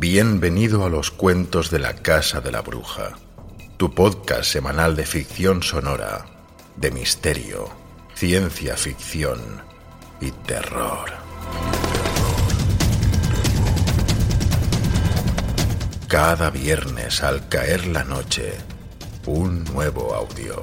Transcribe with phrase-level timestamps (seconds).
[0.00, 3.18] Bienvenido a los cuentos de la Casa de la Bruja,
[3.76, 6.24] tu podcast semanal de ficción sonora,
[6.76, 7.68] de misterio,
[8.14, 9.38] ciencia ficción
[10.18, 11.10] y terror.
[16.08, 18.54] Cada viernes al caer la noche,
[19.26, 20.62] un nuevo audio.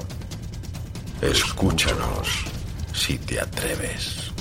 [1.22, 2.46] Escúchanos
[2.92, 4.34] si te atreves.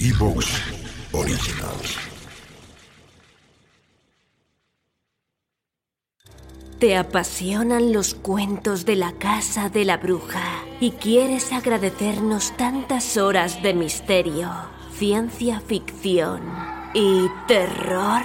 [0.00, 0.62] Ebooks
[1.10, 1.98] Originals.
[6.78, 13.60] Te apasionan los cuentos de la casa de la bruja y quieres agradecernos tantas horas
[13.60, 14.48] de misterio,
[14.92, 16.42] ciencia ficción
[16.94, 18.22] y terror.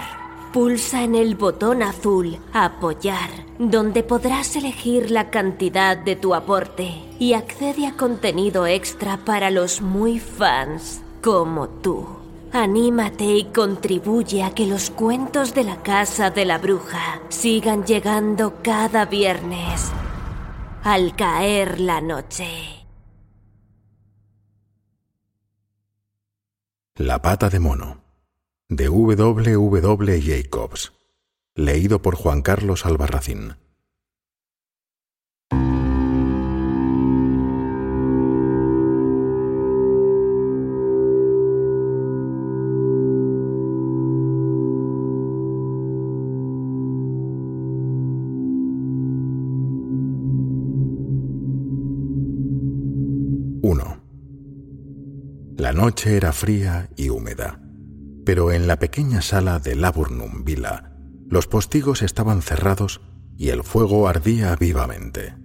[0.54, 7.34] Pulsa en el botón azul Apoyar, donde podrás elegir la cantidad de tu aporte y
[7.34, 12.06] accede a contenido extra para los muy fans como tú.
[12.52, 18.62] Anímate y contribuye a que los cuentos de la casa de la bruja sigan llegando
[18.62, 19.92] cada viernes
[20.84, 22.86] al caer la noche.
[26.96, 28.04] La pata de mono
[28.70, 29.82] de W.
[29.82, 30.22] W.
[30.22, 30.94] Jacobs
[31.56, 33.56] leído por Juan Carlos Albarracín.
[55.64, 57.58] La noche era fría y húmeda,
[58.26, 60.92] pero en la pequeña sala de Laburnum Villa
[61.30, 63.00] los postigos estaban cerrados
[63.38, 65.38] y el fuego ardía vivamente.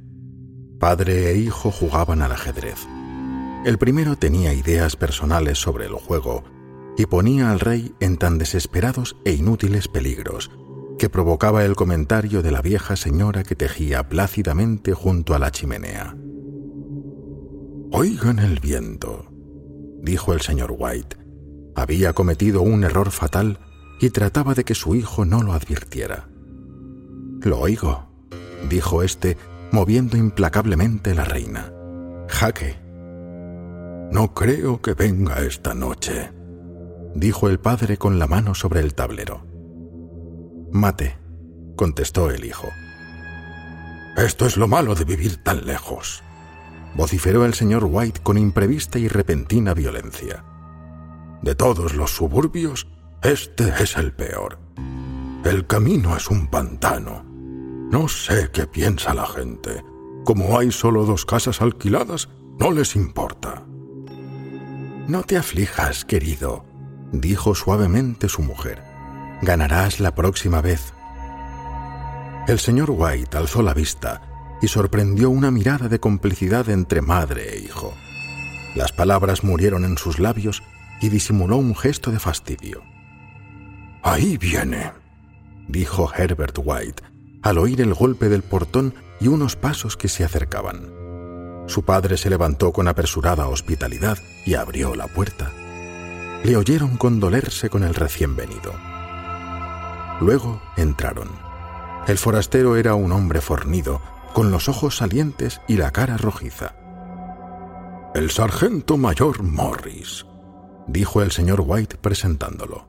[0.81, 2.85] Padre e hijo jugaban al ajedrez.
[3.65, 6.43] El primero tenía ideas personales sobre el juego
[6.97, 10.51] y ponía al rey en tan desesperados e inútiles peligros
[10.99, 16.17] que provocaba el comentario de la vieja señora que tejía plácidamente junto a la chimenea.
[17.93, 19.38] Oigan el viento,
[20.03, 21.17] dijo el señor White.
[21.75, 23.59] Había cometido un error fatal
[24.01, 26.29] y trataba de que su hijo no lo advirtiera.
[27.41, 28.09] Lo oigo,
[28.69, 29.37] dijo éste,
[29.71, 31.73] moviendo implacablemente la reina.
[32.29, 32.77] Jaque.
[34.11, 36.33] No creo que venga esta noche,
[37.15, 39.47] dijo el padre con la mano sobre el tablero.
[40.73, 41.17] Mate,
[41.77, 42.69] contestó el hijo.
[44.17, 46.23] Esto es lo malo de vivir tan lejos,
[46.99, 50.45] vociferó el señor White con imprevista y repentina violencia.
[51.43, 52.89] De todos los suburbios,
[53.23, 54.59] este es el peor.
[55.45, 57.23] El camino es un pantano.
[57.25, 59.85] No sé qué piensa la gente.
[60.25, 63.63] Como hay solo dos casas alquiladas, no les importa.
[65.07, 66.65] No te aflijas, querido,
[67.13, 68.83] dijo suavemente su mujer.
[69.41, 70.93] Ganarás la próxima vez.
[72.49, 74.28] El señor White alzó la vista
[74.61, 77.95] y sorprendió una mirada de complicidad entre madre e hijo.
[78.75, 80.63] Las palabras murieron en sus labios
[81.01, 82.83] y disimuló un gesto de fastidio.
[84.03, 84.93] Ahí viene,
[85.69, 87.03] dijo Herbert White,
[87.43, 90.93] al oír el golpe del portón y unos pasos que se acercaban.
[91.67, 95.53] Su padre se levantó con apresurada hospitalidad y abrió la puerta.
[96.45, 98.73] Le oyeron condolerse con el recién venido.
[100.21, 101.29] Luego entraron.
[102.07, 104.01] El forastero era un hombre fornido,
[104.39, 106.77] con los ojos salientes y la cara rojiza.
[108.15, 110.27] El sargento mayor Morris,
[110.87, 112.87] dijo el señor White presentándolo.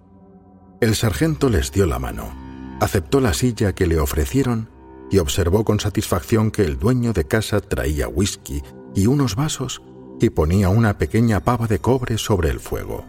[0.79, 4.69] El sargento les dio la mano, aceptó la silla que le ofrecieron
[5.09, 8.61] y observó con satisfacción que el dueño de casa traía whisky
[8.93, 9.81] y unos vasos
[10.21, 13.05] y ponía una pequeña pava de cobre sobre el fuego.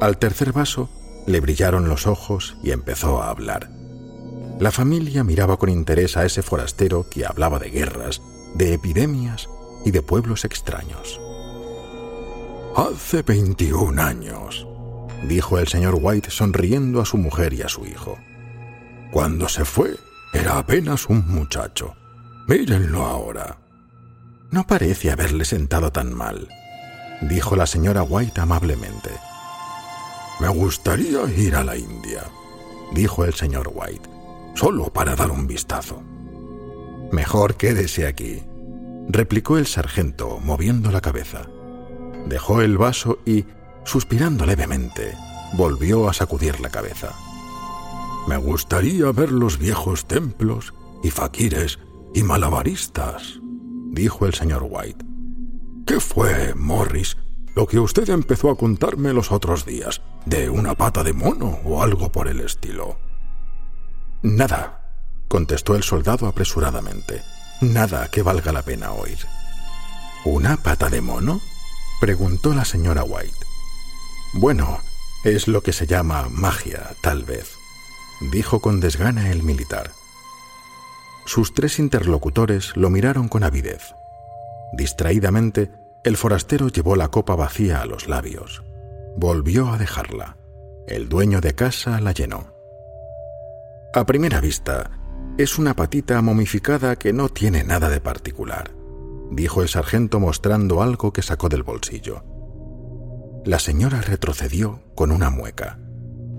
[0.00, 0.88] Al tercer vaso
[1.26, 3.75] le brillaron los ojos y empezó a hablar.
[4.58, 8.22] La familia miraba con interés a ese forastero que hablaba de guerras,
[8.54, 9.50] de epidemias
[9.84, 11.20] y de pueblos extraños.
[12.74, 14.66] Hace 21 años,
[15.28, 18.16] dijo el señor White sonriendo a su mujer y a su hijo.
[19.10, 19.98] Cuando se fue,
[20.32, 21.94] era apenas un muchacho.
[22.48, 23.58] Mírenlo ahora.
[24.50, 26.48] No parece haberle sentado tan mal,
[27.20, 29.10] dijo la señora White amablemente.
[30.40, 32.24] Me gustaría ir a la India,
[32.94, 34.15] dijo el señor White
[34.56, 36.02] solo para dar un vistazo.
[37.12, 38.42] Mejor quédese aquí,
[39.08, 41.46] replicó el sargento, moviendo la cabeza.
[42.26, 43.44] Dejó el vaso y,
[43.84, 45.14] suspirando levemente,
[45.52, 47.12] volvió a sacudir la cabeza.
[48.26, 50.74] Me gustaría ver los viejos templos
[51.04, 51.78] y faquires
[52.14, 53.38] y malabaristas,
[53.90, 55.04] dijo el señor White.
[55.86, 57.16] ¿Qué fue, Morris,
[57.54, 60.02] lo que usted empezó a contarme los otros días?
[60.24, 63.05] ¿De una pata de mono o algo por el estilo?
[64.26, 64.80] Nada,
[65.28, 67.22] contestó el soldado apresuradamente.
[67.60, 69.18] Nada que valga la pena oír.
[70.24, 71.40] ¿Una pata de mono?
[72.00, 73.38] preguntó la señora White.
[74.32, 74.80] Bueno,
[75.22, 77.52] es lo que se llama magia, tal vez,
[78.20, 79.92] dijo con desgana el militar.
[81.24, 83.94] Sus tres interlocutores lo miraron con avidez.
[84.72, 85.70] Distraídamente,
[86.02, 88.64] el forastero llevó la copa vacía a los labios.
[89.16, 90.36] Volvió a dejarla.
[90.88, 92.55] El dueño de casa la llenó.
[93.96, 94.90] A primera vista,
[95.38, 98.72] es una patita momificada que no tiene nada de particular,
[99.30, 102.22] dijo el sargento mostrando algo que sacó del bolsillo.
[103.46, 105.78] La señora retrocedió con una mueca.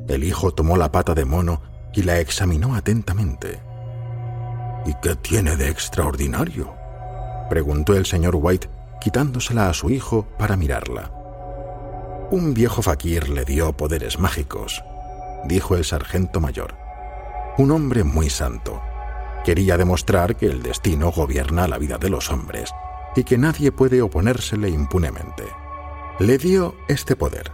[0.07, 1.63] El hijo tomó la pata de mono
[1.95, 3.59] y la examinó atentamente.
[4.85, 6.75] ¿Y qué tiene de extraordinario?
[7.49, 8.69] preguntó el señor White,
[9.01, 11.11] quitándosela a su hijo para mirarla.
[12.29, 14.83] Un viejo faquir le dio poderes mágicos,
[15.47, 16.86] dijo el sargento mayor.
[17.57, 18.81] Un hombre muy santo.
[19.43, 22.71] Quería demostrar que el destino gobierna la vida de los hombres
[23.15, 25.43] y que nadie puede oponérsele impunemente.
[26.19, 27.51] Le dio este poder.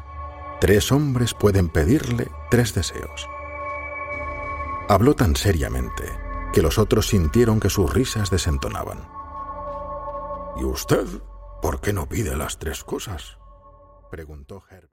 [0.59, 3.29] Tres hombres pueden pedirle tres deseos.
[4.89, 6.03] Habló tan seriamente
[6.51, 9.07] que los otros sintieron que sus risas desentonaban.
[10.59, 11.07] ¿Y usted
[11.61, 13.37] por qué no pide las tres cosas?
[14.11, 14.92] preguntó Herb.